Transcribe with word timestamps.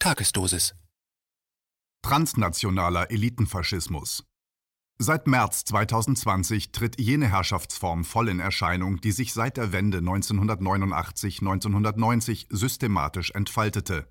Tagesdosis. 0.00 0.74
Transnationaler 2.02 3.10
Elitenfaschismus. 3.10 4.22
Seit 4.96 5.26
März 5.26 5.64
2020 5.64 6.70
tritt 6.70 7.00
jene 7.00 7.26
Herrschaftsform 7.26 8.04
voll 8.04 8.28
in 8.28 8.38
Erscheinung, 8.38 9.00
die 9.00 9.10
sich 9.10 9.34
seit 9.34 9.56
der 9.56 9.72
Wende 9.72 9.98
1989-1990 9.98 12.46
systematisch 12.48 13.32
entfaltete. 13.32 14.06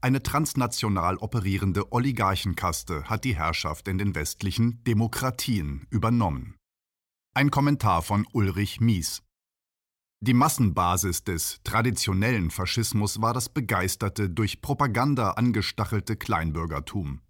Eine 0.00 0.22
transnational 0.22 1.18
operierende 1.18 1.92
Oligarchenkaste 1.92 3.04
hat 3.04 3.24
die 3.24 3.36
Herrschaft 3.36 3.88
in 3.88 3.98
den 3.98 4.14
westlichen 4.14 4.82
Demokratien 4.84 5.86
übernommen. 5.90 6.54
Ein 7.34 7.50
Kommentar 7.50 8.00
von 8.00 8.26
Ulrich 8.32 8.80
Mies. 8.80 9.22
Die 10.26 10.34
Massenbasis 10.34 11.22
des 11.22 11.60
traditionellen 11.62 12.50
Faschismus 12.50 13.20
war 13.22 13.32
das 13.32 13.48
begeisterte, 13.48 14.28
durch 14.28 14.60
Propaganda 14.60 15.30
angestachelte 15.30 16.16
Kleinbürgertum. 16.16 17.20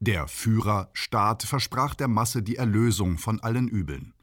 Der 0.00 0.26
Führerstaat 0.28 1.42
versprach 1.42 1.94
der 1.94 2.08
Masse 2.08 2.42
die 2.42 2.56
Erlösung 2.56 3.18
von 3.18 3.38
allen 3.40 3.68
Übeln. 3.68 4.14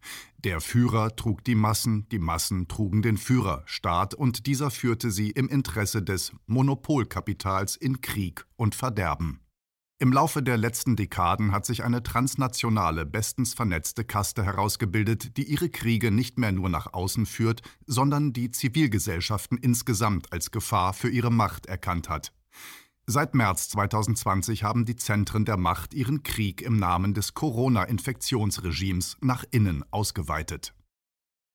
Der 0.44 0.60
Führer 0.60 1.16
trug 1.16 1.44
die 1.44 1.54
Massen, 1.54 2.10
die 2.10 2.18
Massen 2.18 2.68
trugen 2.68 3.04
den 3.04 3.18
Führerstaat 3.18 4.16
und 4.16 4.48
dieser 4.48 4.72
führte 4.72 5.12
sie 5.12 5.30
im 5.30 5.48
Interesse 5.48 6.02
des 6.02 6.32
Monopolkapitals 6.48 7.76
in 7.76 8.02
Krieg 8.02 8.44
und 8.56 8.74
Verderben. 8.74 9.40
Im 10.02 10.14
Laufe 10.14 10.42
der 10.42 10.56
letzten 10.56 10.96
Dekaden 10.96 11.52
hat 11.52 11.66
sich 11.66 11.84
eine 11.84 12.02
transnationale, 12.02 13.06
bestens 13.06 13.54
vernetzte 13.54 14.06
Kaste 14.06 14.46
herausgebildet, 14.46 15.36
die 15.36 15.44
ihre 15.44 15.68
Kriege 15.70 16.10
nicht 16.10 16.40
mehr 16.40 16.54
nur 16.54 16.70
nach 16.70 16.94
außen 16.94 17.26
führt, 17.26 17.64
sondern 17.86 18.32
die 18.32 18.50
Zivilgesellschaften 18.50 19.58
insgesamt 19.58 20.32
als 20.32 20.52
Gefahr 20.52 20.94
für 20.94 21.10
ihre 21.10 21.32
Macht 21.32 21.66
erkannt 21.66 22.08
hat. 22.08 22.32
Seit 23.08 23.36
März 23.36 23.68
2020 23.70 24.64
haben 24.64 24.86
die 24.86 24.96
Zentren 24.96 25.44
der 25.44 25.58
Macht 25.58 25.94
ihren 25.94 26.24
Krieg 26.24 26.62
im 26.62 26.78
Namen 26.78 27.14
des 27.14 27.34
Corona-Infektionsregimes 27.34 29.18
nach 29.20 29.44
innen 29.52 29.84
ausgeweitet. 29.92 30.74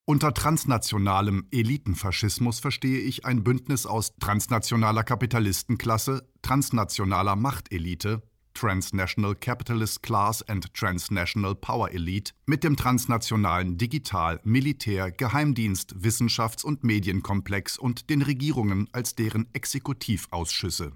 Unter 0.07 0.35
transnationalem 0.35 1.47
Elitenfaschismus 1.49 2.59
verstehe 2.59 2.99
ich 2.99 3.25
ein 3.25 3.43
Bündnis 3.43 3.87
aus 3.87 4.13
transnationaler 4.19 5.03
Kapitalistenklasse, 5.03 6.29
transnationaler 6.43 7.35
Machtelite, 7.35 8.21
Transnational 8.55 9.35
Capitalist 9.35 10.01
Class 10.01 10.41
and 10.41 10.73
Transnational 10.73 11.53
Power 11.53 11.91
Elite 11.91 12.33
mit 12.47 12.63
dem 12.63 12.75
transnationalen 12.75 13.77
Digital-, 13.77 14.39
Militär-, 14.43 15.11
Geheimdienst-, 15.11 15.93
Wissenschafts- 15.99 16.65
und 16.65 16.83
Medienkomplex 16.83 17.77
und 17.77 18.09
den 18.09 18.23
Regierungen 18.23 18.89
als 18.91 19.13
deren 19.13 19.47
Exekutivausschüsse. 19.53 20.93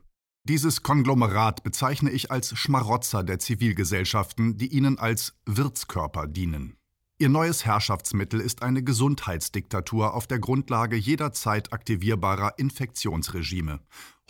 Dieses 0.47 0.81
Konglomerat 0.81 1.61
bezeichne 1.61 2.09
ich 2.09 2.31
als 2.31 2.57
Schmarotzer 2.57 3.23
der 3.23 3.37
Zivilgesellschaften, 3.37 4.57
die 4.57 4.73
ihnen 4.73 4.97
als 4.97 5.35
Wirtskörper 5.45 6.25
dienen. 6.25 6.78
Ihr 7.21 7.27
neues 7.27 7.65
Herrschaftsmittel 7.65 8.39
ist 8.39 8.63
eine 8.63 8.81
Gesundheitsdiktatur 8.81 10.13
auf 10.13 10.25
der 10.25 10.39
Grundlage 10.39 10.95
jederzeit 10.95 11.73
aktivierbarer 11.73 12.57
Infektionsregime. 12.57 13.81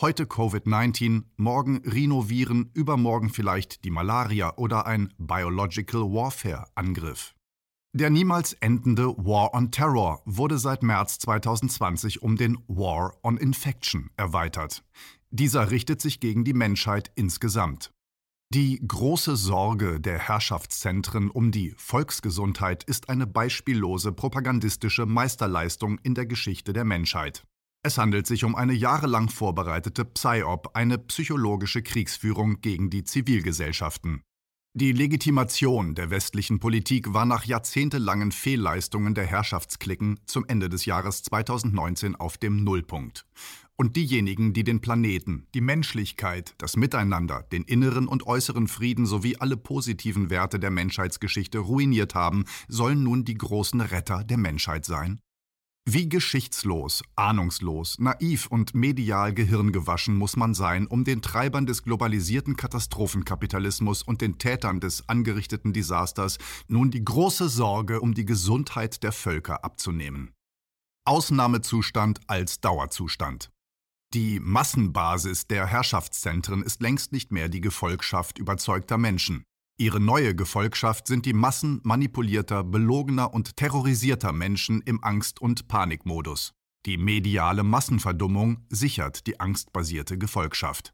Heute 0.01 0.23
Covid-19, 0.23 1.25
morgen 1.37 1.83
Rhinoviren, 1.85 2.71
übermorgen 2.73 3.29
vielleicht 3.29 3.85
die 3.85 3.91
Malaria 3.91 4.57
oder 4.57 4.87
ein 4.87 5.13
Biological 5.19 6.01
Warfare-Angriff. 6.01 7.35
Der 7.93 8.09
niemals 8.09 8.53
endende 8.53 9.09
War 9.17 9.53
on 9.53 9.69
Terror 9.69 10.23
wurde 10.25 10.57
seit 10.57 10.81
März 10.81 11.19
2020 11.19 12.23
um 12.23 12.37
den 12.37 12.57
War 12.67 13.13
on 13.21 13.37
Infection 13.37 14.09
erweitert. 14.17 14.83
Dieser 15.29 15.69
richtet 15.69 16.01
sich 16.01 16.19
gegen 16.19 16.43
die 16.43 16.55
Menschheit 16.55 17.11
insgesamt. 17.13 17.91
Die 18.51 18.81
große 18.87 19.35
Sorge 19.35 19.99
der 19.99 20.17
Herrschaftszentren 20.17 21.29
um 21.29 21.51
die 21.51 21.75
Volksgesundheit 21.77 22.83
ist 22.83 23.07
eine 23.07 23.27
beispiellose 23.27 24.11
propagandistische 24.11 25.05
Meisterleistung 25.05 25.99
in 25.99 26.15
der 26.15 26.25
Geschichte 26.25 26.73
der 26.73 26.83
Menschheit. 26.83 27.43
Es 27.83 27.99
handelt 27.99 28.25
sich 28.25 28.43
um 28.43 28.55
eine 28.55 28.73
jahrelang 28.73 29.29
vorbereitete 29.29 30.03
PSYOP, 30.03 30.71
eine 30.73 30.97
psychologische 30.97 31.83
Kriegsführung 31.83 32.59
gegen 32.61 32.89
die 32.89 33.03
Zivilgesellschaften. 33.03 34.23
Die 34.73 34.93
Legitimation 34.93 35.93
der 35.93 36.09
westlichen 36.09 36.59
Politik 36.59 37.13
war 37.13 37.25
nach 37.25 37.45
jahrzehntelangen 37.45 38.31
Fehlleistungen 38.31 39.13
der 39.13 39.27
Herrschaftsklicken 39.27 40.21
zum 40.25 40.45
Ende 40.47 40.69
des 40.69 40.85
Jahres 40.85 41.21
2019 41.21 42.15
auf 42.15 42.39
dem 42.39 42.63
Nullpunkt. 42.63 43.27
Und 43.79 43.95
diejenigen, 43.95 44.51
die 44.51 44.65
den 44.65 44.81
Planeten, 44.81 45.47
die 45.53 45.61
Menschlichkeit, 45.61 46.53
das 46.57 46.75
Miteinander, 46.75 47.43
den 47.43 47.63
inneren 47.63 48.09
und 48.09 48.27
äußeren 48.27 48.67
Frieden 48.67 49.05
sowie 49.05 49.37
alle 49.37 49.55
positiven 49.55 50.29
Werte 50.29 50.59
der 50.59 50.69
Menschheitsgeschichte 50.69 51.59
ruiniert 51.59 52.13
haben, 52.13 52.43
sollen 52.67 53.03
nun 53.03 53.23
die 53.23 53.37
großen 53.37 53.79
Retter 53.79 54.25
der 54.25 54.37
Menschheit 54.37 54.83
sein? 54.83 55.21
Wie 55.85 56.09
geschichtslos, 56.09 57.03
ahnungslos, 57.15 57.99
naiv 57.99 58.47
und 58.47 58.75
medial 58.75 59.33
gehirngewaschen 59.33 60.13
muss 60.13 60.35
man 60.35 60.53
sein, 60.53 60.85
um 60.85 61.05
den 61.05 61.21
Treibern 61.21 61.65
des 61.65 61.83
globalisierten 61.83 62.57
Katastrophenkapitalismus 62.57 64.03
und 64.03 64.19
den 64.19 64.37
Tätern 64.39 64.81
des 64.81 65.07
angerichteten 65.07 65.71
Desasters 65.71 66.37
nun 66.67 66.91
die 66.91 67.05
große 67.05 67.47
Sorge 67.47 68.01
um 68.01 68.13
die 68.13 68.25
Gesundheit 68.25 69.03
der 69.03 69.13
Völker 69.13 69.63
abzunehmen. 69.63 70.33
Ausnahmezustand 71.05 72.19
als 72.27 72.59
Dauerzustand. 72.59 73.49
Die 74.15 74.39
Massenbasis 74.39 75.45
der 75.45 75.67
Herrschaftszentren 75.67 76.63
ist 76.63 76.81
längst 76.81 77.11
nicht 77.11 77.31
mehr 77.31 77.47
die 77.47 77.61
Gefolgschaft 77.61 78.39
überzeugter 78.39 78.97
Menschen. 78.97 79.43
Ihre 79.77 79.99
neue 79.99 80.33
Gefolgschaft 80.33 81.05
sind 81.05 81.27
die 81.27 81.33
Massen 81.33 81.79
manipulierter, 81.83 82.63
belogener 82.63 83.31
und 83.35 83.55
terrorisierter 83.55 84.31
Menschen 84.31 84.81
im 84.81 85.03
Angst- 85.03 85.39
und 85.39 85.67
Panikmodus. 85.67 86.53
Die 86.87 86.97
mediale 86.97 87.61
Massenverdummung 87.63 88.65
sichert 88.69 89.27
die 89.27 89.39
angstbasierte 89.39 90.17
Gefolgschaft. 90.17 90.91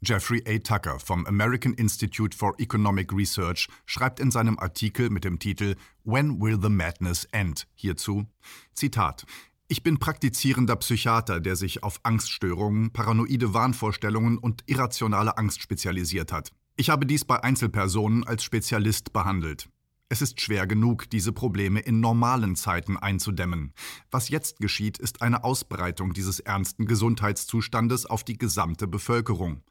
Jeffrey 0.00 0.44
A. 0.46 0.58
Tucker 0.58 1.00
vom 1.00 1.26
American 1.26 1.74
Institute 1.74 2.36
for 2.36 2.54
Economic 2.58 3.12
Research 3.12 3.68
schreibt 3.84 4.20
in 4.20 4.30
seinem 4.30 4.56
Artikel 4.60 5.10
mit 5.10 5.24
dem 5.24 5.40
Titel 5.40 5.74
When 6.04 6.40
Will 6.40 6.56
the 6.62 6.68
Madness 6.68 7.24
End 7.32 7.66
hierzu 7.74 8.26
Zitat 8.74 9.26
ich 9.68 9.82
bin 9.82 9.98
praktizierender 9.98 10.76
Psychiater, 10.76 11.40
der 11.40 11.54
sich 11.54 11.82
auf 11.82 12.00
Angststörungen, 12.02 12.90
paranoide 12.90 13.52
Wahnvorstellungen 13.52 14.38
und 14.38 14.64
irrationale 14.66 15.36
Angst 15.36 15.60
spezialisiert 15.60 16.32
hat. 16.32 16.52
Ich 16.76 16.88
habe 16.88 17.04
dies 17.04 17.24
bei 17.26 17.42
Einzelpersonen 17.42 18.24
als 18.24 18.44
Spezialist 18.44 19.12
behandelt. 19.12 19.68
Es 20.08 20.22
ist 20.22 20.40
schwer 20.40 20.66
genug, 20.66 21.10
diese 21.10 21.32
Probleme 21.32 21.80
in 21.80 22.00
normalen 22.00 22.56
Zeiten 22.56 22.96
einzudämmen. 22.96 23.74
Was 24.10 24.30
jetzt 24.30 24.58
geschieht, 24.58 24.96
ist 24.96 25.20
eine 25.20 25.44
Ausbreitung 25.44 26.14
dieses 26.14 26.40
ernsten 26.40 26.86
Gesundheitszustandes 26.86 28.06
auf 28.06 28.24
die 28.24 28.38
gesamte 28.38 28.88
Bevölkerung. 28.88 29.62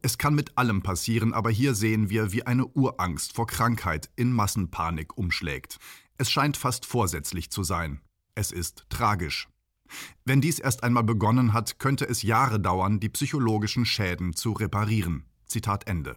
Es 0.00 0.16
kann 0.16 0.36
mit 0.36 0.56
allem 0.56 0.82
passieren, 0.82 1.34
aber 1.34 1.50
hier 1.50 1.74
sehen 1.74 2.08
wir, 2.08 2.30
wie 2.30 2.44
eine 2.44 2.66
Urangst 2.66 3.34
vor 3.34 3.48
Krankheit 3.48 4.10
in 4.14 4.32
Massenpanik 4.32 5.18
umschlägt. 5.18 5.78
Es 6.18 6.30
scheint 6.30 6.56
fast 6.56 6.86
vorsätzlich 6.86 7.50
zu 7.50 7.64
sein. 7.64 8.00
Es 8.34 8.52
ist 8.52 8.86
tragisch. 8.88 9.48
Wenn 10.24 10.40
dies 10.40 10.58
erst 10.58 10.84
einmal 10.84 11.04
begonnen 11.04 11.52
hat, 11.52 11.78
könnte 11.78 12.08
es 12.08 12.22
Jahre 12.22 12.60
dauern, 12.60 13.00
die 13.00 13.08
psychologischen 13.08 13.84
Schäden 13.84 14.34
zu 14.34 14.52
reparieren. 14.52 15.24
Zitat 15.46 15.86
Ende. 15.88 16.16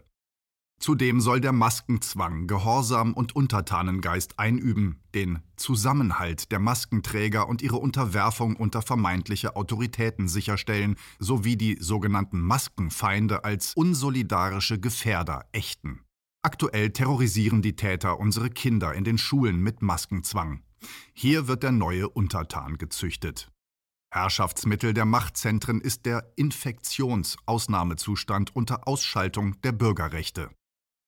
Zudem 0.80 1.22
soll 1.22 1.40
der 1.40 1.54
Maskenzwang 1.54 2.46
Gehorsam 2.46 3.14
und 3.14 3.36
Untertanengeist 3.36 4.38
einüben, 4.38 5.00
den 5.16 5.40
Zusammenhalt 5.56 6.52
der 6.52 6.60
Maskenträger 6.60 7.48
und 7.48 7.62
ihre 7.62 7.78
Unterwerfung 7.78 8.58
unter 8.58 8.82
vermeintliche 8.82 9.56
Autoritäten 9.56 10.28
sicherstellen, 10.28 10.98
sowie 11.20 11.56
die 11.56 11.78
sogenannten 11.80 12.42
Maskenfeinde 12.42 13.46
als 13.46 13.74
unsolidarische 13.76 14.78
Gefährder 14.78 15.46
ächten. 15.54 16.02
Aktuell 16.42 16.90
terrorisieren 16.90 17.62
die 17.62 17.78
Täter 17.78 18.20
unsere 18.20 18.50
Kinder 18.50 18.94
in 18.94 19.06
den 19.06 19.18
Schulen 19.18 19.62
mit 19.62 19.82
Maskenzwang. 19.82 20.64
Hier 21.14 21.48
wird 21.48 21.64
der 21.64 21.72
neue 21.72 22.10
Untertan 22.10 22.78
gezüchtet. 22.78 23.50
Herrschaftsmittel 24.14 24.94
der 24.94 25.06
Machtzentren 25.06 25.82
ist 25.82 26.06
der 26.06 26.32
Infektionsausnahmezustand 26.36 28.56
unter 28.56 28.88
Ausschaltung 28.88 29.60
der 29.62 29.72
Bürgerrechte. 29.72 30.52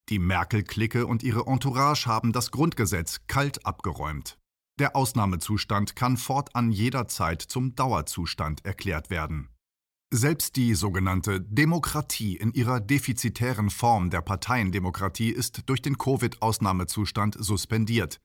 Die 0.09 0.19
Merkel-Clique 0.19 1.05
und 1.05 1.23
ihre 1.23 1.47
Entourage 1.47 2.07
haben 2.07 2.31
das 2.31 2.51
Grundgesetz 2.51 3.21
kalt 3.27 3.65
abgeräumt. 3.65 4.37
Der 4.79 4.95
Ausnahmezustand 4.95 5.95
kann 5.95 6.17
fortan 6.17 6.71
jederzeit 6.71 7.41
zum 7.41 7.75
Dauerzustand 7.75 8.63
erklärt 8.65 9.09
werden. 9.09 9.49
Selbst 10.11 10.55
die 10.55 10.75
sogenannte 10.75 11.41
Demokratie 11.41 12.37
in 12.37 12.53
ihrer 12.53 12.79
defizitären 12.79 13.71
Form 13.71 14.11
der 14.11 14.21
Parteiendemokratie 14.21 15.31
ist 15.31 15.63
durch 15.67 15.81
den 15.81 15.97
Covid-Ausnahmezustand 15.97 17.35
suspendiert. 17.39 18.21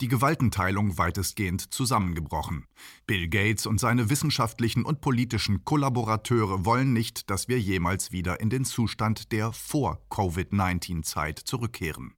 Die 0.00 0.06
Gewaltenteilung 0.06 0.96
weitestgehend 0.96 1.74
zusammengebrochen. 1.74 2.66
Bill 3.06 3.28
Gates 3.28 3.66
und 3.66 3.80
seine 3.80 4.10
wissenschaftlichen 4.10 4.84
und 4.84 5.00
politischen 5.00 5.64
Kollaborateure 5.64 6.64
wollen 6.64 6.92
nicht, 6.92 7.28
dass 7.30 7.48
wir 7.48 7.58
jemals 7.58 8.12
wieder 8.12 8.40
in 8.40 8.48
den 8.48 8.64
Zustand 8.64 9.32
der 9.32 9.52
Vor-Covid-19-Zeit 9.52 11.40
zurückkehren. 11.40 12.14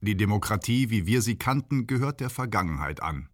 Die 0.00 0.16
Demokratie, 0.16 0.90
wie 0.90 1.06
wir 1.06 1.22
sie 1.22 1.36
kannten, 1.36 1.86
gehört 1.86 2.20
der 2.20 2.30
Vergangenheit 2.30 3.02
an. 3.02 3.28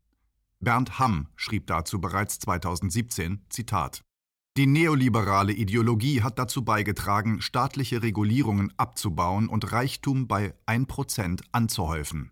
Bernd 0.60 0.98
Hamm 0.98 1.28
schrieb 1.34 1.66
dazu 1.66 2.00
bereits 2.00 2.38
2017, 2.40 3.46
Zitat 3.48 4.04
die 4.56 4.66
neoliberale 4.66 5.52
Ideologie 5.52 6.22
hat 6.22 6.38
dazu 6.38 6.64
beigetragen, 6.64 7.40
staatliche 7.40 8.04
Regulierungen 8.04 8.72
abzubauen 8.76 9.48
und 9.48 9.72
Reichtum 9.72 10.28
bei 10.28 10.54
1% 10.66 11.42
anzuhäufen. 11.50 12.30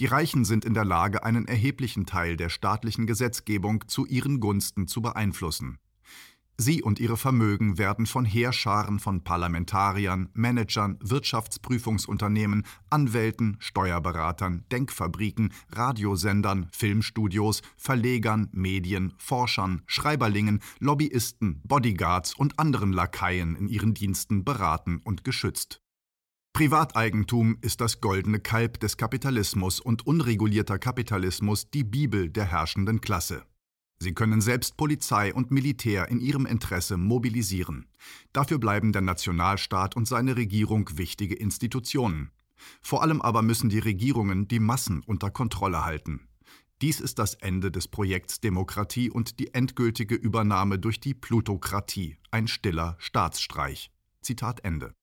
Die 0.00 0.06
Reichen 0.06 0.44
sind 0.44 0.64
in 0.64 0.74
der 0.74 0.84
Lage, 0.84 1.22
einen 1.22 1.46
erheblichen 1.46 2.06
Teil 2.06 2.36
der 2.36 2.48
staatlichen 2.48 3.06
Gesetzgebung 3.06 3.86
zu 3.86 4.04
ihren 4.04 4.40
Gunsten 4.40 4.88
zu 4.88 5.00
beeinflussen. 5.00 5.78
Sie 6.60 6.82
und 6.82 7.00
ihre 7.00 7.16
Vermögen 7.16 7.78
werden 7.78 8.04
von 8.04 8.26
Heerscharen 8.26 8.98
von 8.98 9.24
Parlamentariern, 9.24 10.28
Managern, 10.34 10.98
Wirtschaftsprüfungsunternehmen, 11.00 12.66
Anwälten, 12.90 13.56
Steuerberatern, 13.60 14.66
Denkfabriken, 14.70 15.54
Radiosendern, 15.70 16.68
Filmstudios, 16.70 17.62
Verlegern, 17.78 18.50
Medien, 18.52 19.14
Forschern, 19.16 19.80
Schreiberlingen, 19.86 20.60
Lobbyisten, 20.80 21.62
Bodyguards 21.64 22.34
und 22.34 22.58
anderen 22.58 22.92
Lakaien 22.92 23.56
in 23.56 23.66
ihren 23.66 23.94
Diensten 23.94 24.44
beraten 24.44 25.00
und 25.02 25.24
geschützt. 25.24 25.80
Privateigentum 26.52 27.56
ist 27.62 27.80
das 27.80 28.02
goldene 28.02 28.38
Kalb 28.38 28.80
des 28.80 28.98
Kapitalismus 28.98 29.80
und 29.80 30.06
unregulierter 30.06 30.78
Kapitalismus 30.78 31.70
die 31.70 31.84
Bibel 31.84 32.28
der 32.28 32.44
herrschenden 32.44 33.00
Klasse. 33.00 33.46
Sie 34.02 34.14
können 34.14 34.40
selbst 34.40 34.78
Polizei 34.78 35.34
und 35.34 35.50
Militär 35.50 36.08
in 36.08 36.20
ihrem 36.20 36.46
Interesse 36.46 36.96
mobilisieren. 36.96 37.86
Dafür 38.32 38.58
bleiben 38.58 38.92
der 38.92 39.02
Nationalstaat 39.02 39.94
und 39.94 40.08
seine 40.08 40.36
Regierung 40.36 40.88
wichtige 40.96 41.34
Institutionen. 41.34 42.30
Vor 42.80 43.02
allem 43.02 43.20
aber 43.20 43.42
müssen 43.42 43.68
die 43.68 43.78
Regierungen 43.78 44.48
die 44.48 44.58
Massen 44.58 45.02
unter 45.04 45.30
Kontrolle 45.30 45.84
halten. 45.84 46.28
Dies 46.80 46.98
ist 46.98 47.18
das 47.18 47.34
Ende 47.34 47.70
des 47.70 47.88
Projekts 47.88 48.40
Demokratie 48.40 49.10
und 49.10 49.38
die 49.38 49.52
endgültige 49.52 50.14
Übernahme 50.14 50.78
durch 50.78 50.98
die 50.98 51.12
Plutokratie, 51.12 52.16
ein 52.30 52.48
stiller 52.48 52.96
Staatsstreich. 52.98 53.90
Zitat 54.22 54.64
Ende. 54.64 54.94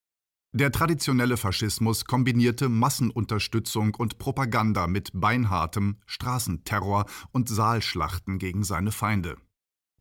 Der 0.57 0.71
traditionelle 0.71 1.37
Faschismus 1.37 2.05
kombinierte 2.05 2.67
Massenunterstützung 2.67 3.93
und 3.93 4.17
Propaganda 4.17 4.87
mit 4.87 5.11
beinhartem 5.13 5.97
Straßenterror 6.07 7.05
und 7.31 7.47
Saalschlachten 7.47 8.39
gegen 8.39 8.63
seine 8.63 8.91
Feinde. 8.91 9.37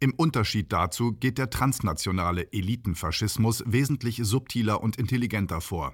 Im 0.01 0.15
Unterschied 0.15 0.73
dazu 0.73 1.13
geht 1.13 1.37
der 1.37 1.51
transnationale 1.51 2.51
Elitenfaschismus 2.55 3.65
wesentlich 3.67 4.21
subtiler 4.23 4.83
und 4.83 4.97
intelligenter 4.97 5.61
vor. 5.61 5.93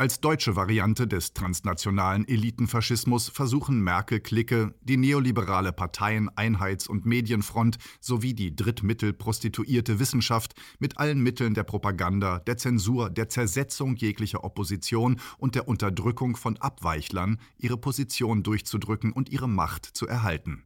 Als 0.00 0.18
deutsche 0.22 0.56
Variante 0.56 1.06
des 1.06 1.34
transnationalen 1.34 2.26
Elitenfaschismus 2.26 3.28
versuchen 3.28 3.82
Merkel-Clique, 3.82 4.74
die 4.80 4.96
neoliberale 4.96 5.74
Parteien 5.74 6.30
Einheits- 6.30 6.88
und 6.88 7.04
Medienfront 7.04 7.76
sowie 8.00 8.32
die 8.32 8.56
drittmittelprostituierte 8.56 9.98
Wissenschaft 9.98 10.54
mit 10.78 10.96
allen 10.96 11.20
Mitteln 11.22 11.52
der 11.52 11.64
Propaganda, 11.64 12.38
der 12.38 12.56
Zensur, 12.56 13.10
der 13.10 13.28
Zersetzung 13.28 13.94
jeglicher 13.94 14.42
Opposition 14.42 15.20
und 15.36 15.54
der 15.54 15.68
Unterdrückung 15.68 16.34
von 16.34 16.56
Abweichlern 16.56 17.38
ihre 17.58 17.76
Position 17.76 18.42
durchzudrücken 18.42 19.12
und 19.12 19.28
ihre 19.28 19.50
Macht 19.50 19.84
zu 19.84 20.06
erhalten. 20.06 20.64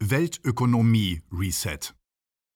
Weltökonomie 0.00 1.20
Reset 1.30 1.92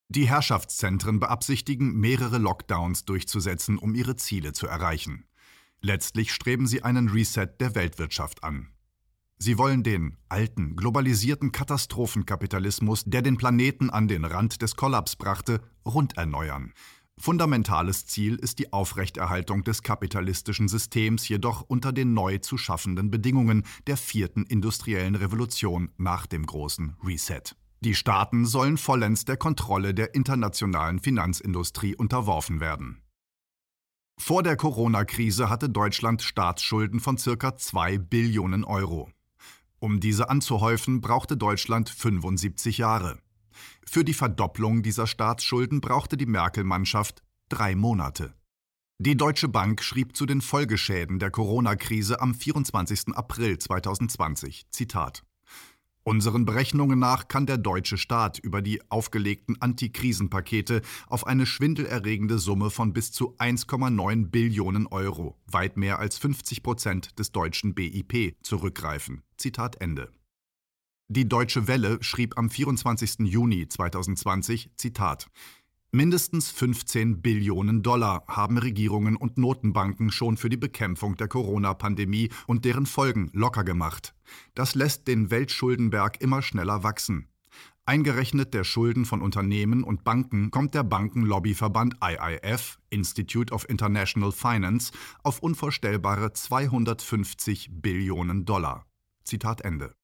die 0.08 0.28
Herrschaftszentren 0.28 1.18
beabsichtigen, 1.18 1.96
mehrere 1.96 2.38
Lockdowns 2.38 3.04
durchzusetzen, 3.04 3.76
um 3.76 3.94
ihre 3.94 4.16
Ziele 4.16 4.52
zu 4.52 4.68
erreichen. 4.68 5.25
Letztlich 5.86 6.32
streben 6.32 6.66
sie 6.66 6.82
einen 6.82 7.10
Reset 7.10 7.46
der 7.60 7.76
Weltwirtschaft 7.76 8.42
an. 8.42 8.70
Sie 9.38 9.56
wollen 9.56 9.84
den 9.84 10.16
alten, 10.28 10.74
globalisierten 10.74 11.52
Katastrophenkapitalismus, 11.52 13.04
der 13.04 13.22
den 13.22 13.36
Planeten 13.36 13.88
an 13.90 14.08
den 14.08 14.24
Rand 14.24 14.62
des 14.62 14.74
Kollaps 14.74 15.14
brachte, 15.14 15.60
runderneuern. 15.84 16.72
Fundamentales 17.18 18.04
Ziel 18.04 18.34
ist 18.34 18.58
die 18.58 18.72
Aufrechterhaltung 18.72 19.62
des 19.62 19.84
kapitalistischen 19.84 20.66
Systems 20.66 21.28
jedoch 21.28 21.60
unter 21.62 21.92
den 21.92 22.14
neu 22.14 22.38
zu 22.38 22.58
schaffenden 22.58 23.12
Bedingungen 23.12 23.62
der 23.86 23.96
vierten 23.96 24.44
industriellen 24.44 25.14
Revolution 25.14 25.92
nach 25.98 26.26
dem 26.26 26.46
großen 26.46 26.96
Reset. 27.04 27.54
Die 27.78 27.94
Staaten 27.94 28.44
sollen 28.44 28.76
vollends 28.76 29.24
der 29.24 29.36
Kontrolle 29.36 29.94
der 29.94 30.16
internationalen 30.16 30.98
Finanzindustrie 30.98 31.94
unterworfen 31.94 32.58
werden. 32.58 33.05
Vor 34.18 34.42
der 34.42 34.56
Corona-Krise 34.56 35.48
hatte 35.50 35.68
Deutschland 35.68 36.22
Staatsschulden 36.22 37.00
von 37.00 37.16
ca. 37.16 37.56
2 37.56 37.98
Billionen 37.98 38.64
Euro. 38.64 39.10
Um 39.78 40.00
diese 40.00 40.30
anzuhäufen, 40.30 41.00
brauchte 41.00 41.36
Deutschland 41.36 41.88
75 41.90 42.78
Jahre. 42.78 43.18
Für 43.86 44.04
die 44.04 44.14
Verdopplung 44.14 44.82
dieser 44.82 45.06
Staatsschulden 45.06 45.80
brauchte 45.80 46.16
die 46.16 46.26
Merkel-Mannschaft 46.26 47.22
drei 47.48 47.76
Monate. 47.76 48.34
Die 48.98 49.16
Deutsche 49.16 49.48
Bank 49.48 49.82
schrieb 49.82 50.16
zu 50.16 50.26
den 50.26 50.40
Folgeschäden 50.40 51.18
der 51.18 51.30
Corona-Krise 51.30 52.20
am 52.20 52.34
24. 52.34 53.14
April 53.14 53.58
2020, 53.58 54.66
Zitat 54.70 55.22
Unseren 56.08 56.44
Berechnungen 56.44 57.00
nach 57.00 57.26
kann 57.26 57.46
der 57.46 57.58
deutsche 57.58 57.98
Staat 57.98 58.38
über 58.38 58.62
die 58.62 58.80
aufgelegten 58.92 59.60
Antikrisenpakete 59.60 60.82
auf 61.08 61.26
eine 61.26 61.46
schwindelerregende 61.46 62.38
Summe 62.38 62.70
von 62.70 62.92
bis 62.92 63.10
zu 63.10 63.36
1,9 63.38 64.28
Billionen 64.30 64.86
Euro, 64.86 65.36
weit 65.48 65.76
mehr 65.76 65.98
als 65.98 66.16
50 66.18 66.62
Prozent 66.62 67.18
des 67.18 67.32
deutschen 67.32 67.74
BIP, 67.74 68.36
zurückgreifen. 68.42 69.22
Zitat 69.36 69.80
Ende. 69.80 70.12
Die 71.08 71.28
Deutsche 71.28 71.66
Welle 71.66 72.00
schrieb 72.02 72.38
am 72.38 72.50
24. 72.50 73.26
Juni 73.26 73.68
2020, 73.68 74.70
Zitat, 74.76 75.26
Mindestens 75.92 76.50
15 76.50 77.22
Billionen 77.22 77.82
Dollar 77.82 78.24
haben 78.26 78.58
Regierungen 78.58 79.16
und 79.16 79.38
Notenbanken 79.38 80.10
schon 80.10 80.36
für 80.36 80.48
die 80.48 80.56
Bekämpfung 80.56 81.16
der 81.16 81.28
Corona-Pandemie 81.28 82.30
und 82.46 82.64
deren 82.64 82.86
Folgen 82.86 83.30
locker 83.32 83.64
gemacht. 83.64 84.14
Das 84.54 84.74
lässt 84.74 85.08
den 85.08 85.30
Weltschuldenberg 85.30 86.20
immer 86.20 86.42
schneller 86.42 86.82
wachsen. 86.82 87.28
Eingerechnet 87.86 88.52
der 88.52 88.64
Schulden 88.64 89.04
von 89.04 89.22
Unternehmen 89.22 89.84
und 89.84 90.02
Banken 90.02 90.50
kommt 90.50 90.74
der 90.74 90.82
Bankenlobbyverband 90.82 91.94
IIF, 92.02 92.80
Institute 92.90 93.54
of 93.54 93.68
International 93.68 94.32
Finance, 94.32 94.92
auf 95.22 95.38
unvorstellbare 95.38 96.32
250 96.32 97.70
Billionen 97.70 98.44
Dollar. 98.44 98.86
Zitat 99.22 99.60
Ende. 99.60 99.94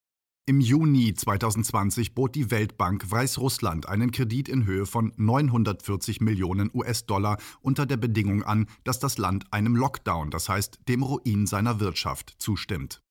Im 0.44 0.60
Juni 0.60 1.14
2020 1.14 2.16
bot 2.16 2.34
die 2.34 2.50
Weltbank 2.50 3.08
Weißrussland 3.08 3.88
einen 3.88 4.10
Kredit 4.10 4.48
in 4.48 4.66
Höhe 4.66 4.86
von 4.86 5.12
940 5.16 6.20
Millionen 6.20 6.68
US-Dollar 6.74 7.38
unter 7.60 7.86
der 7.86 7.96
Bedingung 7.96 8.42
an, 8.42 8.66
dass 8.82 8.98
das 8.98 9.18
Land 9.18 9.52
einem 9.52 9.76
Lockdown, 9.76 10.32
das 10.32 10.48
heißt 10.48 10.80
dem 10.88 11.04
Ruin 11.04 11.46
seiner 11.46 11.78
Wirtschaft, 11.78 12.34
zustimmt. 12.38 13.02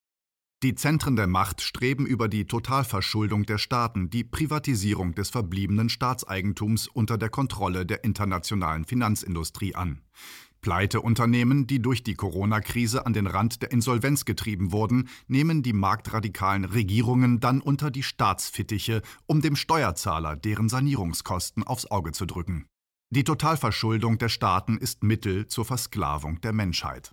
Die 0.62 0.76
Zentren 0.76 1.16
der 1.16 1.28
Macht 1.28 1.62
streben 1.62 2.06
über 2.06 2.28
die 2.28 2.48
Totalverschuldung 2.48 3.46
der 3.46 3.60
Staaten 3.60 4.10
die 4.10 4.26
Privatisierung 4.26 5.16
des 5.16 5.30
verbliebenen 5.30 5.88
Staatseigentums 5.88 6.90
unter 6.90 7.18
der 7.18 7.30
Kontrolle 7.30 7.86
der 7.86 8.04
internationalen 8.04 8.84
Finanzindustrie 8.84 9.74
an. 9.74 10.02
Pleiteunternehmen, 10.62 11.68
die 11.68 11.82
durch 11.82 12.04
die 12.04 12.16
Corona-Krise 12.16 13.06
an 13.06 13.14
den 13.14 13.28
Rand 13.28 13.62
der 13.62 13.72
Insolvenz 13.72 14.26
getrieben 14.26 14.72
wurden, 14.72 15.10
nehmen 15.28 15.64
die 15.64 15.74
marktradikalen 15.74 16.66
Regierungen 16.66 17.40
dann 17.40 17.62
unter 17.62 17.92
die 17.92 18.04
Staatsfittiche, 18.04 19.02
um 19.26 19.42
dem 19.42 19.56
Steuerzahler 19.56 20.36
deren 20.36 20.70
Sanierungskosten 20.70 21.64
aufs 21.64 21.90
Auge 21.90 22.12
zu 22.12 22.26
drücken. 22.26 22.68
Die 23.10 23.24
Totalverschuldung 23.24 24.20
der 24.20 24.30
Staaten 24.30 24.78
ist 24.78 25.04
Mittel 25.04 25.48
zur 25.48 25.66
Versklavung 25.66 26.40
der 26.42 26.54
Menschheit. 26.54 27.12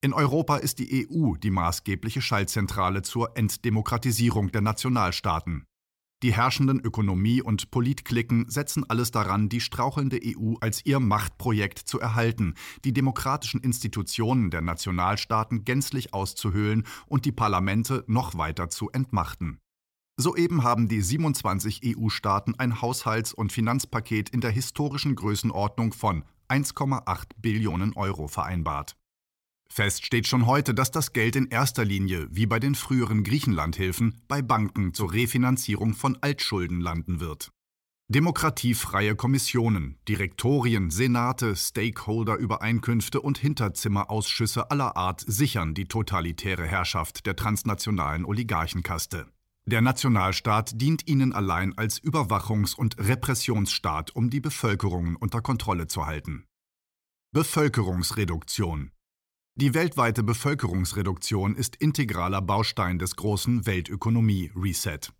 In 0.00 0.12
Europa 0.12 0.56
ist 0.56 0.78
die 0.78 1.08
EU 1.10 1.34
die 1.36 1.50
maßgebliche 1.50 2.22
Schaltzentrale 2.22 3.02
zur 3.02 3.36
Entdemokratisierung 3.36 4.52
der 4.52 4.60
Nationalstaaten. 4.60 5.64
Die 6.22 6.32
herrschenden 6.32 6.80
Ökonomie- 6.80 7.42
und 7.42 7.70
Politklicken 7.70 8.48
setzen 8.48 8.88
alles 8.88 9.10
daran, 9.10 9.48
die 9.48 9.60
strauchelnde 9.60 10.20
EU 10.24 10.54
als 10.60 10.84
ihr 10.86 11.00
Machtprojekt 11.00 11.78
zu 11.78 12.00
erhalten, 12.00 12.54
die 12.84 12.92
demokratischen 12.92 13.60
Institutionen 13.60 14.50
der 14.50 14.62
Nationalstaaten 14.62 15.64
gänzlich 15.64 16.14
auszuhöhlen 16.14 16.84
und 17.06 17.26
die 17.26 17.32
Parlamente 17.32 18.04
noch 18.06 18.38
weiter 18.38 18.70
zu 18.70 18.90
entmachten. 18.90 19.58
Soeben 20.16 20.62
haben 20.62 20.86
die 20.86 21.00
27 21.00 21.80
EU-Staaten 21.84 22.54
ein 22.56 22.80
Haushalts- 22.80 23.34
und 23.34 23.52
Finanzpaket 23.52 24.30
in 24.30 24.40
der 24.40 24.52
historischen 24.52 25.16
Größenordnung 25.16 25.92
von 25.92 26.24
1,8 26.48 27.30
Billionen 27.36 27.94
Euro 27.96 28.28
vereinbart. 28.28 28.96
Fest 29.68 30.04
steht 30.04 30.26
schon 30.26 30.46
heute, 30.46 30.74
dass 30.74 30.90
das 30.90 31.12
Geld 31.12 31.36
in 31.36 31.48
erster 31.48 31.84
Linie, 31.84 32.28
wie 32.30 32.46
bei 32.46 32.60
den 32.60 32.74
früheren 32.74 33.24
Griechenlandhilfen, 33.24 34.22
bei 34.28 34.42
Banken 34.42 34.94
zur 34.94 35.12
Refinanzierung 35.12 35.94
von 35.94 36.16
Altschulden 36.20 36.80
landen 36.80 37.20
wird. 37.20 37.50
Demokratiefreie 38.08 39.16
Kommissionen, 39.16 39.98
Direktorien, 40.06 40.90
Senate, 40.90 41.56
Stakeholder-Übereinkünfte 41.56 43.20
und 43.20 43.38
Hinterzimmerausschüsse 43.38 44.70
aller 44.70 44.96
Art 44.96 45.24
sichern 45.26 45.72
die 45.72 45.86
totalitäre 45.86 46.66
Herrschaft 46.66 47.24
der 47.24 47.34
transnationalen 47.34 48.26
Oligarchenkaste. 48.26 49.26
Der 49.66 49.80
Nationalstaat 49.80 50.78
dient 50.78 51.08
ihnen 51.08 51.32
allein 51.32 51.76
als 51.78 51.98
Überwachungs- 51.98 52.76
und 52.76 52.98
Repressionsstaat, 52.98 54.14
um 54.14 54.28
die 54.28 54.40
Bevölkerung 54.40 55.16
unter 55.16 55.40
Kontrolle 55.40 55.86
zu 55.86 56.04
halten. 56.04 56.44
Bevölkerungsreduktion 57.32 58.90
Die 59.56 59.72
weltweite 59.72 60.24
Bevölkerungsreduktion 60.24 61.54
ist 61.54 61.76
integraler 61.76 62.42
Baustein 62.42 62.98
des 62.98 63.14
großen 63.14 63.66
Weltökonomie-Reset. 63.66 65.12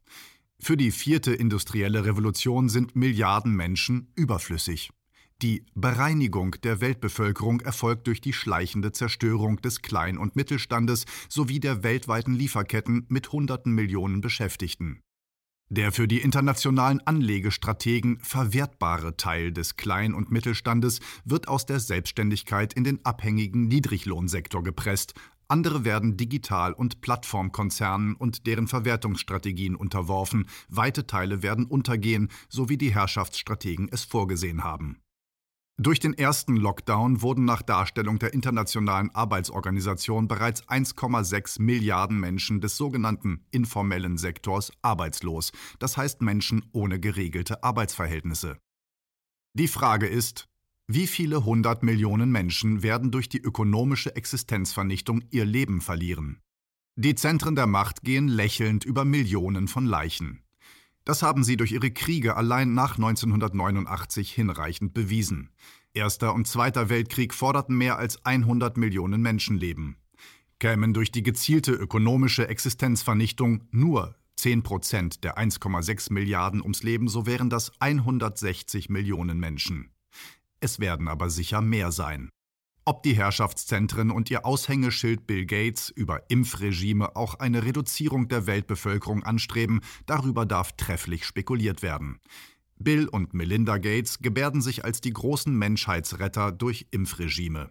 Für 0.58 0.76
die 0.76 0.90
vierte 0.90 1.32
industrielle 1.32 2.04
Revolution 2.04 2.68
sind 2.68 2.96
Milliarden 2.96 3.54
Menschen 3.54 4.12
überflüssig. 4.16 4.90
Die 5.40 5.64
Bereinigung 5.76 6.56
der 6.64 6.80
Weltbevölkerung 6.80 7.60
erfolgt 7.60 8.08
durch 8.08 8.20
die 8.20 8.32
schleichende 8.32 8.90
Zerstörung 8.90 9.58
des 9.58 9.82
Klein- 9.82 10.18
und 10.18 10.34
Mittelstandes 10.34 11.04
sowie 11.28 11.60
der 11.60 11.84
weltweiten 11.84 12.34
Lieferketten 12.34 13.06
mit 13.08 13.30
hunderten 13.30 13.72
Millionen 13.72 14.20
Beschäftigten. 14.20 15.00
Der 15.70 15.92
für 15.92 16.06
die 16.06 16.20
internationalen 16.20 17.00
Anlegestrategen 17.06 18.18
verwertbare 18.20 19.16
Teil 19.16 19.50
des 19.50 19.76
Klein- 19.76 20.14
und 20.14 20.30
Mittelstandes 20.30 21.00
wird 21.24 21.48
aus 21.48 21.66
der 21.66 21.80
Selbstständigkeit 21.80 22.74
in 22.74 22.84
den 22.84 23.04
abhängigen 23.04 23.66
Niedriglohnsektor 23.66 24.62
gepresst, 24.62 25.14
andere 25.48 25.84
werden 25.84 26.16
Digital- 26.16 26.72
und 26.72 27.00
Plattformkonzernen 27.00 28.14
und 28.14 28.46
deren 28.46 28.66
Verwertungsstrategien 28.66 29.76
unterworfen, 29.76 30.46
weite 30.68 31.06
Teile 31.06 31.42
werden 31.42 31.66
untergehen, 31.66 32.30
so 32.48 32.68
wie 32.68 32.78
die 32.78 32.94
Herrschaftsstrategen 32.94 33.88
es 33.90 34.04
vorgesehen 34.04 34.64
haben. 34.64 35.03
Durch 35.76 35.98
den 35.98 36.14
ersten 36.14 36.56
Lockdown 36.56 37.20
wurden 37.20 37.44
nach 37.44 37.60
Darstellung 37.60 38.20
der 38.20 38.32
Internationalen 38.32 39.10
Arbeitsorganisation 39.12 40.28
bereits 40.28 40.62
1,6 40.68 41.60
Milliarden 41.60 42.20
Menschen 42.20 42.60
des 42.60 42.76
sogenannten 42.76 43.44
informellen 43.50 44.16
Sektors 44.16 44.70
arbeitslos, 44.82 45.50
das 45.80 45.96
heißt 45.96 46.22
Menschen 46.22 46.64
ohne 46.72 47.00
geregelte 47.00 47.64
Arbeitsverhältnisse. 47.64 48.56
Die 49.54 49.66
Frage 49.66 50.06
ist, 50.06 50.48
wie 50.86 51.08
viele 51.08 51.44
hundert 51.44 51.82
Millionen 51.82 52.30
Menschen 52.30 52.84
werden 52.84 53.10
durch 53.10 53.28
die 53.28 53.40
ökonomische 53.40 54.14
Existenzvernichtung 54.14 55.24
ihr 55.30 55.44
Leben 55.44 55.80
verlieren? 55.80 56.38
Die 56.94 57.16
Zentren 57.16 57.56
der 57.56 57.66
Macht 57.66 58.02
gehen 58.02 58.28
lächelnd 58.28 58.84
über 58.84 59.04
Millionen 59.04 59.66
von 59.66 59.86
Leichen. 59.86 60.43
Das 61.04 61.22
haben 61.22 61.44
sie 61.44 61.56
durch 61.56 61.72
ihre 61.72 61.90
Kriege 61.90 62.36
allein 62.36 62.72
nach 62.74 62.96
1989 62.96 64.32
hinreichend 64.32 64.94
bewiesen. 64.94 65.50
Erster 65.92 66.34
und 66.34 66.48
Zweiter 66.48 66.88
Weltkrieg 66.88 67.34
forderten 67.34 67.76
mehr 67.76 67.98
als 67.98 68.24
100 68.24 68.76
Millionen 68.76 69.20
Menschenleben. 69.20 69.96
Kämen 70.58 70.94
durch 70.94 71.12
die 71.12 71.22
gezielte 71.22 71.72
ökonomische 71.72 72.48
Existenzvernichtung 72.48 73.68
nur 73.70 74.16
10 74.36 74.62
Prozent 74.62 75.24
der 75.24 75.38
1,6 75.38 76.12
Milliarden 76.12 76.62
ums 76.62 76.82
Leben, 76.82 77.08
so 77.08 77.26
wären 77.26 77.50
das 77.50 77.72
160 77.80 78.88
Millionen 78.88 79.38
Menschen. 79.38 79.90
Es 80.60 80.80
werden 80.80 81.08
aber 81.08 81.28
sicher 81.30 81.60
mehr 81.60 81.92
sein. 81.92 82.30
Ob 82.86 83.02
die 83.02 83.16
Herrschaftszentren 83.16 84.10
und 84.10 84.30
ihr 84.30 84.44
Aushängeschild 84.44 85.26
Bill 85.26 85.46
Gates 85.46 85.88
über 85.88 86.28
Impfregime 86.28 87.16
auch 87.16 87.36
eine 87.36 87.64
Reduzierung 87.64 88.28
der 88.28 88.46
Weltbevölkerung 88.46 89.22
anstreben, 89.22 89.80
darüber 90.04 90.44
darf 90.44 90.72
trefflich 90.76 91.24
spekuliert 91.24 91.80
werden. 91.82 92.20
Bill 92.78 93.08
und 93.08 93.32
Melinda 93.32 93.78
Gates 93.78 94.18
gebärden 94.18 94.60
sich 94.60 94.84
als 94.84 95.00
die 95.00 95.14
großen 95.14 95.56
Menschheitsretter 95.56 96.52
durch 96.52 96.86
Impfregime. 96.90 97.70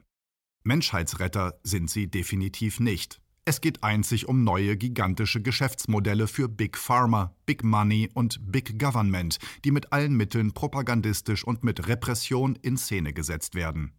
Menschheitsretter 0.63 1.59
sind 1.61 1.91
sie 1.91 2.09
definitiv 2.09 2.79
nicht. 2.79 3.21
Es 3.45 3.61
geht 3.61 3.83
einzig 3.83 4.27
um 4.27 4.43
neue 4.43 4.77
gigantische 4.77 5.41
Geschäftsmodelle 5.41 6.27
für 6.27 6.47
Big 6.47 6.75
Pharma, 6.75 7.35
Big 7.45 7.63
Money 7.63 8.09
und 8.15 8.39
Big 8.51 8.79
Government, 8.79 9.37
die 9.63 9.71
mit 9.71 9.91
allen 9.91 10.15
Mitteln 10.15 10.53
propagandistisch 10.53 11.43
und 11.43 11.63
mit 11.63 11.87
Repression 11.87 12.55
in 12.55 12.77
Szene 12.77 13.13
gesetzt 13.13 13.53
werden. 13.53 13.91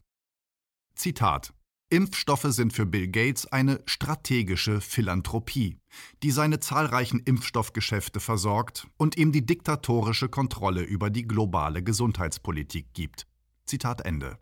Zitat 0.94 1.52
Impfstoffe 1.90 2.46
sind 2.48 2.72
für 2.72 2.86
Bill 2.86 3.08
Gates 3.08 3.46
eine 3.46 3.82
strategische 3.86 4.80
Philanthropie, 4.80 5.78
die 6.22 6.30
seine 6.30 6.58
zahlreichen 6.58 7.20
Impfstoffgeschäfte 7.20 8.20
versorgt 8.20 8.88
und 8.96 9.16
ihm 9.16 9.30
die 9.30 9.46
diktatorische 9.46 10.28
Kontrolle 10.28 10.82
über 10.82 11.10
die 11.10 11.26
globale 11.26 11.82
Gesundheitspolitik 11.82 12.94
gibt. 12.94 13.26
Zitat 13.66 14.00
Ende. 14.00 14.38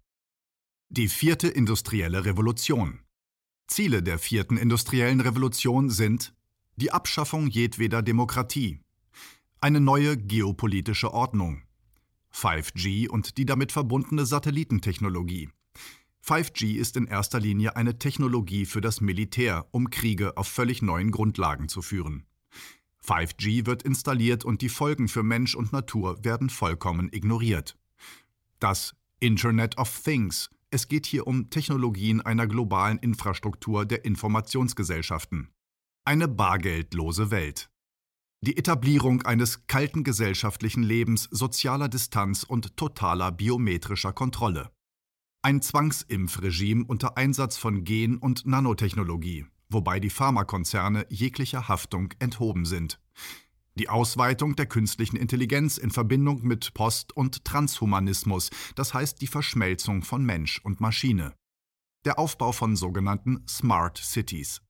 Die 0.89 1.09
vierte 1.09 1.49
industrielle 1.49 2.25
Revolution. 2.25 3.01
Ziele 3.67 4.03
der 4.03 4.19
vierten 4.19 4.57
industriellen 4.57 5.21
Revolution 5.21 5.91
sind 5.91 6.35
die 6.77 6.91
Abschaffung 6.91 7.49
jedweder 7.49 8.03
Demokratie, 8.03 8.81
eine 9.61 9.81
neue 9.81 10.17
geopolitische 10.17 11.13
Ordnung, 11.13 11.63
5G 12.33 13.09
und 13.09 13.37
die 13.37 13.47
damit 13.47 13.73
verbundene 13.73 14.27
Satellitentechnologie, 14.27 15.51
5G 16.25 16.77
ist 16.77 16.97
in 16.97 17.09
erster 17.09 17.41
Linie 17.41 17.75
eine 17.75 17.99
Technologie 17.99 18.65
für 18.65 18.81
das 18.81 19.01
Militär, 19.01 19.67
um 19.73 19.91
Kriege 19.91 20.37
auf 20.37 20.47
völlig 20.47 20.81
neuen 20.81 21.11
Grundlagen 21.11 21.69
zu 21.69 21.83
führen. 21.83 22.27
5G 23.05 23.67
wird 23.67 23.83
installiert 23.83 24.45
und 24.45 24.63
die 24.63 24.69
Folgen 24.69 25.09
für 25.09 25.25
Mensch 25.25 25.57
und 25.57 25.73
Natur 25.73 26.25
werden 26.25 26.49
vollkommen 26.49 27.09
ignoriert. 27.13 27.77
Das 28.61 28.95
Internet 29.19 29.79
of 29.79 30.01
Things. 30.05 30.49
Es 30.71 30.87
geht 30.87 31.07
hier 31.07 31.27
um 31.27 31.51
Technologien 31.51 32.21
einer 32.21 32.47
globalen 32.47 32.99
Infrastruktur 32.99 33.85
der 33.85 34.05
Informationsgesellschaften. 34.05 35.51
Eine 36.05 36.29
bargeldlose 36.29 37.33
Welt. 37.33 37.69
Die 38.41 38.57
Etablierung 38.57 39.23
eines 39.23 39.67
kalten 39.67 40.05
gesellschaftlichen 40.05 40.83
Lebens, 40.83 41.29
sozialer 41.31 41.89
Distanz 41.89 42.45
und 42.45 42.77
totaler 42.77 43.33
biometrischer 43.33 44.13
Kontrolle. 44.13 44.71
Ein 45.45 45.61
Zwangsimpfregime 45.61 46.85
unter 46.87 47.17
Einsatz 47.17 47.57
von 47.57 47.83
Gen- 47.83 48.19
und 48.19 48.47
Nanotechnologie, 48.47 49.45
wobei 49.69 49.99
die 49.99 50.09
Pharmakonzerne 50.09 51.05
jeglicher 51.09 51.67
Haftung 51.67 52.15
enthoben 52.21 52.65
sind. 52.65 53.01
Die 53.75 53.89
Ausweitung 53.89 54.55
der 54.55 54.67
künstlichen 54.67 55.17
Intelligenz 55.17 55.79
in 55.79 55.91
Verbindung 55.91 56.45
mit 56.47 56.75
Post- 56.75 57.17
und 57.17 57.45
Transhumanismus, 57.45 58.51
das 58.77 58.95
heißt 58.95 59.21
die 59.21 59.27
Verschmelzung 59.27 60.05
von 60.05 60.25
Mensch 60.25 60.61
und 60.63 60.81
Maschine. 60.81 61.35
Der 62.05 62.21
Aufbau 62.21 62.53
von 62.53 62.77
sogenannten 62.77 63.45
Smart 63.49 63.99
Cities. 63.99 64.63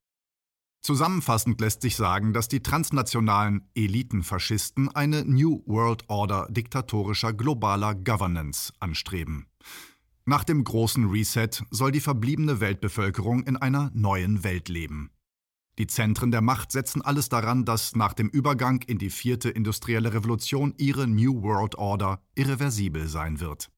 Zusammenfassend 0.80 1.60
lässt 1.60 1.82
sich 1.82 1.96
sagen, 1.96 2.32
dass 2.32 2.48
die 2.48 2.62
transnationalen 2.62 3.68
Elitenfaschisten 3.74 4.88
eine 4.88 5.26
New 5.26 5.62
World 5.66 6.04
Order 6.08 6.48
diktatorischer 6.50 7.34
globaler 7.34 7.94
Governance 7.94 8.72
anstreben. 8.80 9.48
Nach 10.24 10.44
dem 10.44 10.62
großen 10.62 11.10
Reset 11.10 11.50
soll 11.70 11.90
die 11.90 12.00
verbliebene 12.00 12.60
Weltbevölkerung 12.60 13.42
in 13.42 13.56
einer 13.56 13.90
neuen 13.92 14.44
Welt 14.44 14.68
leben. 14.68 15.10
Die 15.78 15.86
Zentren 15.86 16.30
der 16.30 16.42
Macht 16.42 16.70
setzen 16.70 17.02
alles 17.02 17.28
daran, 17.28 17.64
dass 17.64 17.96
nach 17.96 18.12
dem 18.12 18.28
Übergang 18.28 18.82
in 18.82 18.98
die 18.98 19.10
vierte 19.10 19.48
industrielle 19.48 20.12
Revolution 20.12 20.74
ihre 20.76 21.08
New 21.08 21.42
World 21.42 21.76
Order 21.76 22.22
irreversibel 22.34 23.08
sein 23.08 23.40
wird. 23.40 23.70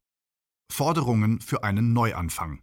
Forderungen 0.70 1.40
für 1.40 1.62
einen 1.64 1.92
Neuanfang. 1.92 2.60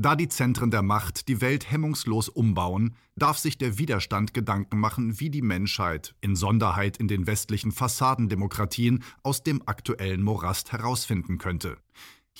Da 0.00 0.14
die 0.14 0.28
Zentren 0.28 0.70
der 0.70 0.82
Macht 0.82 1.26
die 1.26 1.40
Welt 1.40 1.72
hemmungslos 1.72 2.28
umbauen, 2.28 2.94
darf 3.16 3.38
sich 3.38 3.58
der 3.58 3.78
Widerstand 3.78 4.32
Gedanken 4.32 4.78
machen, 4.78 5.18
wie 5.18 5.28
die 5.28 5.42
Menschheit, 5.42 6.14
in 6.20 6.36
Sonderheit 6.36 6.98
in 6.98 7.08
den 7.08 7.26
westlichen 7.26 7.72
Fassadendemokratien, 7.72 9.02
aus 9.24 9.42
dem 9.42 9.66
aktuellen 9.66 10.22
Morast 10.22 10.70
herausfinden 10.70 11.38
könnte. 11.38 11.78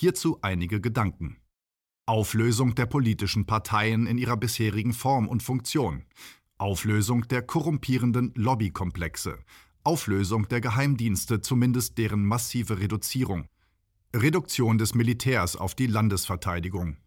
Hierzu 0.00 0.38
einige 0.43 0.81
Gedanken. 0.81 1.38
Auflösung 2.07 2.76
der 2.76 2.87
politischen 2.87 3.47
Parteien 3.47 4.07
in 4.07 4.17
ihrer 4.17 4.37
bisherigen 4.37 4.93
Form 4.93 5.26
und 5.26 5.43
Funktion. 5.43 6.05
Auflösung 6.57 7.26
der 7.26 7.43
korrumpierenden 7.43 8.31
Lobbykomplexe. 8.37 9.40
Auflösung 9.83 10.47
der 10.47 10.61
Geheimdienste, 10.61 11.40
zumindest 11.40 11.99
deren 11.99 12.25
massive 12.25 12.78
Reduzierung. 12.78 13.49
Reduktion 14.14 14.78
des 14.78 14.95
Militärs 14.95 15.57
auf 15.57 15.75
die 15.75 15.88
Landesverteidigung. 15.88 16.99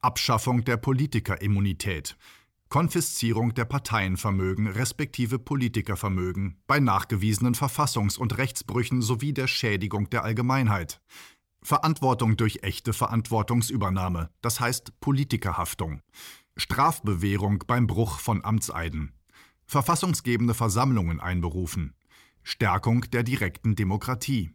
Abschaffung 0.00 0.64
der 0.64 0.78
Politikerimmunität. 0.78 2.16
Konfiszierung 2.68 3.54
der 3.54 3.66
Parteienvermögen 3.66 4.66
respektive 4.66 5.38
Politikervermögen 5.38 6.56
bei 6.66 6.80
nachgewiesenen 6.80 7.54
Verfassungs- 7.54 8.18
und 8.18 8.36
Rechtsbrüchen 8.36 9.00
sowie 9.00 9.32
der 9.32 9.46
Schädigung 9.46 10.10
der 10.10 10.24
Allgemeinheit. 10.24 11.00
Verantwortung 11.62 12.36
durch 12.36 12.60
echte 12.62 12.92
Verantwortungsübernahme, 12.92 14.30
das 14.40 14.58
heißt 14.60 14.98
Politikerhaftung. 15.00 16.00
Strafbewährung 16.56 17.64
beim 17.66 17.86
Bruch 17.86 18.18
von 18.18 18.44
Amtseiden. 18.44 19.12
Verfassungsgebende 19.64 20.54
Versammlungen 20.54 21.20
einberufen. 21.20 21.94
Stärkung 22.42 23.02
der 23.12 23.22
direkten 23.22 23.76
Demokratie. 23.76 24.50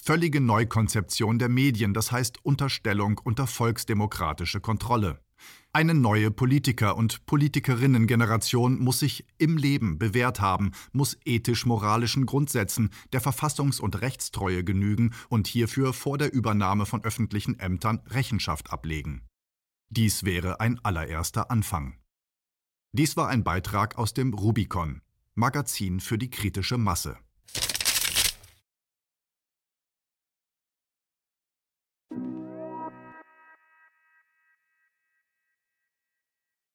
Völlige 0.00 0.40
Neukonzeption 0.40 1.38
der 1.38 1.48
Medien, 1.48 1.92
das 1.92 2.12
heißt 2.12 2.44
Unterstellung 2.44 3.20
unter 3.22 3.46
volksdemokratische 3.46 4.60
Kontrolle. 4.60 5.20
Eine 5.72 5.94
neue 5.94 6.30
Politiker- 6.30 6.96
und 6.96 7.26
Politikerinnengeneration 7.26 8.78
muss 8.78 9.00
sich 9.00 9.26
im 9.38 9.56
Leben 9.56 9.98
bewährt 9.98 10.40
haben, 10.40 10.70
muss 10.92 11.18
ethisch-moralischen 11.24 12.26
Grundsätzen 12.26 12.90
der 13.12 13.20
Verfassungs- 13.20 13.80
und 13.80 14.00
Rechtstreue 14.00 14.62
genügen 14.62 15.14
und 15.28 15.48
hierfür 15.48 15.92
vor 15.92 16.16
der 16.16 16.32
Übernahme 16.32 16.86
von 16.86 17.02
öffentlichen 17.02 17.58
Ämtern 17.58 18.00
Rechenschaft 18.06 18.72
ablegen. 18.72 19.22
Dies 19.90 20.22
wäre 20.24 20.60
ein 20.60 20.78
allererster 20.84 21.50
Anfang. 21.50 21.98
Dies 22.92 23.16
war 23.16 23.28
ein 23.28 23.42
Beitrag 23.42 23.98
aus 23.98 24.14
dem 24.14 24.32
Rubicon, 24.32 25.02
Magazin 25.34 25.98
für 25.98 26.18
die 26.18 26.30
kritische 26.30 26.78
Masse. 26.78 27.18